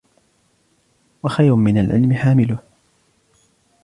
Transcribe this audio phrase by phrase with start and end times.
[1.23, 2.59] وَخَيْرٌ مِنْ الْعِلْمِ حَامِلُهُ